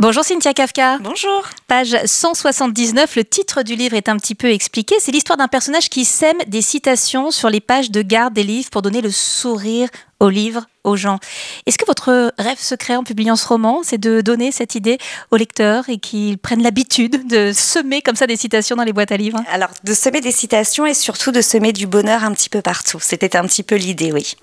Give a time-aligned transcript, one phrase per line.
[0.00, 0.98] Bonjour Cynthia Kafka.
[0.98, 1.44] Bonjour.
[1.68, 4.96] Page 179, le titre du livre est un petit peu expliqué.
[4.98, 8.70] C'est l'histoire d'un personnage qui sème des citations sur les pages de garde des livres
[8.70, 9.88] pour donner le sourire
[10.18, 11.20] au livre, aux gens.
[11.66, 14.98] Est-ce que votre rêve secret en publiant ce roman, c'est de donner cette idée
[15.30, 19.12] aux lecteurs et qu'ils prennent l'habitude de semer comme ça des citations dans les boîtes
[19.12, 19.40] à livres?
[19.52, 22.98] Alors, de semer des citations et surtout de semer du bonheur un petit peu partout.
[23.00, 24.34] C'était un petit peu l'idée, oui.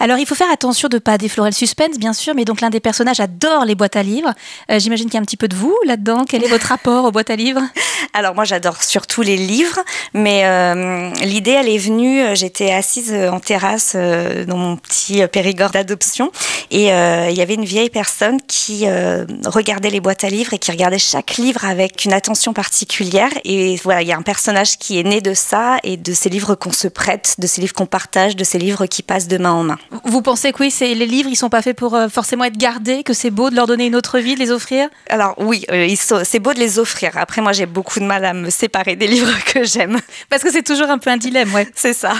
[0.00, 2.60] Alors, il faut faire attention de ne pas déflorer le suspense, bien sûr, mais donc
[2.60, 4.32] l'un des personnages adore les boîtes à livres.
[4.70, 6.24] Euh, j'imagine qu'il y a un petit peu de vous là-dedans.
[6.28, 7.62] Quel est votre rapport aux boîtes à livres?
[8.12, 9.80] Alors, moi, j'adore surtout les livres,
[10.12, 12.20] mais euh, l'idée, elle est venue.
[12.20, 16.30] Euh, j'étais assise en terrasse dans mon petit Périgord d'adoption
[16.70, 18.86] et il y avait une vieille personne qui
[19.44, 23.30] regardait les boîtes à livres et qui regardait chaque livre avec une attention particulière.
[23.44, 26.28] Et voilà, il y a un personnage qui est né de ça et de ces
[26.28, 29.38] livres qu'on se prête, de ces livres qu'on partage, de ces livres qui passent de
[29.38, 29.78] main en main.
[30.04, 32.56] Vous pensez que oui, c'est les livres, ils sont pas faits pour euh, forcément être
[32.56, 34.88] gardés, que c'est beau de leur donner une autre vie, de les offrir?
[35.08, 35.94] Alors oui, euh,
[36.24, 37.12] c'est beau de les offrir.
[37.16, 39.98] Après, moi, j'ai beaucoup de mal à me séparer des livres que j'aime.
[40.28, 41.68] Parce que c'est toujours un peu un dilemme, ouais.
[41.74, 42.14] c'est ça.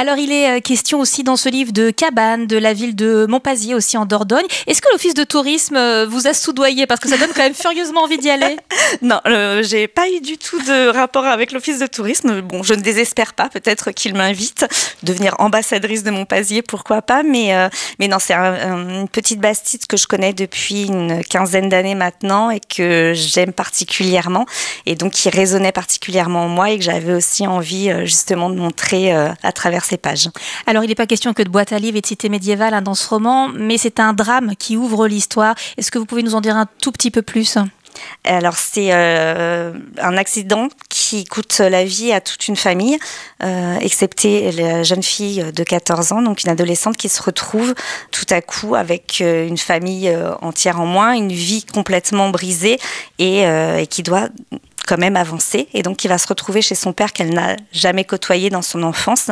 [0.00, 3.26] Alors, il est euh, question aussi dans ce livre de Cabane, de la ville de
[3.28, 4.46] Montpazier, aussi en Dordogne.
[4.68, 6.86] Est-ce que l'Office de tourisme euh, vous a soudoyé?
[6.86, 8.58] Parce que ça donne quand même furieusement envie d'y aller.
[9.02, 12.42] non, euh, j'ai pas eu du tout de rapport avec l'Office de tourisme.
[12.42, 13.48] Bon, je ne désespère pas.
[13.48, 14.66] Peut-être qu'il m'invite
[15.02, 17.24] devenir ambassadrice de Montpazier, pourquoi pas.
[17.24, 17.52] Mais,
[17.98, 22.60] mais non, c'est une petite bastide que je connais depuis une quinzaine d'années maintenant et
[22.60, 24.46] que j'aime particulièrement.
[24.86, 29.12] Et donc, qui résonnait particulièrement en moi et que j'avais aussi envie justement de montrer
[29.12, 30.28] à travers pages.
[30.66, 32.82] Alors, il n'est pas question que de boîte à livres et de cité médiévale hein,
[32.82, 35.54] dans ce roman, mais c'est un drame qui ouvre l'histoire.
[35.76, 37.58] Est-ce que vous pouvez nous en dire un tout petit peu plus?
[38.24, 42.98] Alors c'est euh, un accident qui coûte la vie à toute une famille,
[43.42, 47.74] euh, excepté la jeune fille de 14 ans, donc une adolescente qui se retrouve
[48.10, 52.78] tout à coup avec euh, une famille entière en moins, une vie complètement brisée
[53.18, 53.44] et
[53.90, 54.28] qui doit
[54.88, 58.04] quand même avancé et donc qui va se retrouver chez son père qu'elle n'a jamais
[58.04, 59.30] côtoyé dans son enfance,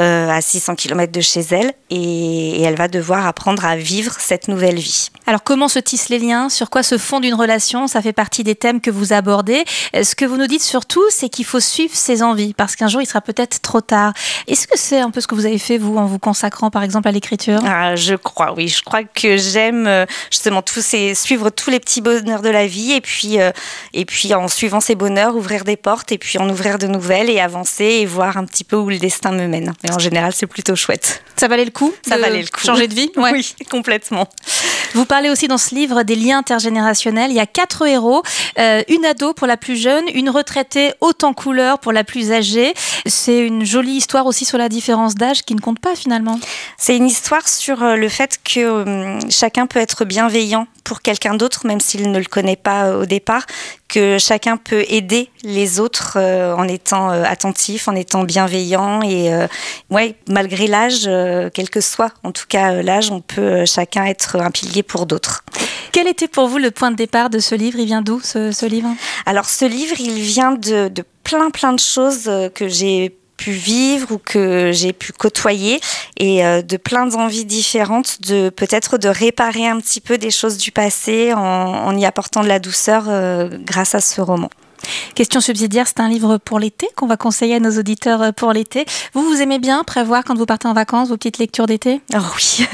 [0.00, 4.48] euh, à 600 km de chez elle, et, elle va devoir apprendre à vivre cette
[4.48, 5.10] nouvelle vie.
[5.26, 6.48] Alors comment se tissent les liens?
[6.48, 7.86] Sur quoi se fonde une relation?
[7.86, 9.64] Ça fait partie des thèmes que vous abordez.
[9.94, 13.00] Ce que vous nous dites surtout, c'est qu'il faut suivre ses envies, parce qu'un jour
[13.00, 14.12] il sera peut-être trop tard.
[14.46, 16.82] Est-ce que c'est un peu ce que vous avez fait vous en vous consacrant par
[16.82, 17.60] exemple à l'écriture?
[17.64, 18.68] Ah, Je crois, oui.
[18.68, 22.66] Je crois que j'aime euh, justement tous ces, suivre tous les petits bonheurs de la
[22.66, 23.50] vie, et puis euh,
[23.92, 27.30] et puis en suivant ces bonheur, ouvrir des portes et puis en ouvrir de nouvelles
[27.30, 29.72] et avancer et voir un petit peu où le destin me mène.
[29.84, 31.22] Et en général, c'est plutôt chouette.
[31.36, 32.60] Ça valait le coup Ça valait le coup.
[32.64, 33.10] Changer de vie?
[33.16, 34.28] Oui, complètement.
[34.94, 37.30] Vous parlez aussi dans ce livre des liens intergénérationnels.
[37.30, 38.22] Il y a quatre héros,
[38.58, 42.32] euh, une ado pour la plus jeune, une retraitée haute en couleur pour la plus
[42.32, 42.74] âgée.
[43.06, 46.38] C'est une jolie histoire aussi sur la différence d'âge qui ne compte pas finalement.
[46.76, 51.34] C'est une histoire sur euh, le fait que euh, chacun peut être bienveillant pour quelqu'un
[51.34, 53.46] d'autre, même s'il ne le connaît pas au départ,
[53.88, 59.32] que chacun peut aider les autres en étant attentif, en étant bienveillant et
[59.90, 61.10] ouais, malgré l'âge,
[61.54, 65.44] quel que soit en tout cas l'âge, on peut chacun être un pilier pour d'autres.
[65.92, 67.78] Quel était pour vous le point de départ de ce livre?
[67.78, 68.88] Il vient d'où ce, livre?
[69.24, 70.90] Alors ce livre, il vient de,
[71.24, 75.80] plein plein de choses euh, que j'ai pu vivre ou que j'ai pu côtoyer
[76.16, 80.56] et euh, de plein d'envies différentes de peut-être de réparer un petit peu des choses
[80.56, 84.50] du passé en, y apportant de la douceur euh, grâce à ce roman.
[85.14, 88.52] Question subsidiaire, c'est un livre pour l'été qu'on va conseiller à nos auditeurs euh, pour
[88.52, 88.84] l'été.
[89.14, 92.00] Vous, vous aimez bien prévoir quand vous partez en vacances vos petites lectures d'été?
[92.14, 92.66] Oh oui,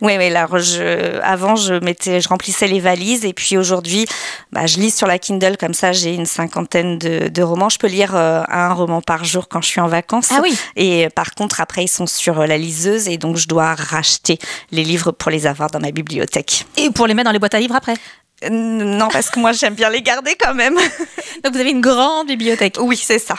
[0.00, 0.14] oui,
[0.60, 4.06] je, avant, je mettais, je remplissais les valises et puis aujourd'hui,
[4.52, 5.92] bah, je lis sur la Kindle comme ça.
[5.92, 7.68] J'ai une cinquantaine de, romans.
[7.68, 10.28] Je peux lire euh, un roman par jour quand je suis en vacances.
[10.30, 10.56] Ah oui.
[10.76, 14.38] Et par contre, après, ils sont sur la liseuse et donc je dois racheter
[14.70, 16.66] les livres pour les avoir dans ma bibliothèque.
[16.76, 17.94] Et pour les mettre dans les boîtes à livres après?
[18.50, 20.74] Non, parce que moi j'aime bien les garder quand même.
[21.44, 22.76] Donc vous avez une grande bibliothèque.
[22.80, 23.36] Oui, c'est ça.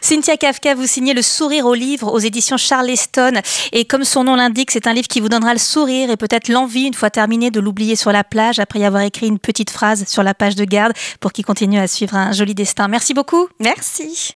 [0.00, 3.40] Cynthia Kafka, vous signez Le sourire au livre aux éditions Charleston.
[3.72, 6.48] Et comme son nom l'indique, c'est un livre qui vous donnera le sourire et peut-être
[6.48, 9.70] l'envie, une fois terminé, de l'oublier sur la plage après y avoir écrit une petite
[9.70, 12.88] phrase sur la page de garde pour qu'il continue à suivre un joli destin.
[12.88, 13.48] Merci beaucoup.
[13.60, 14.26] Merci.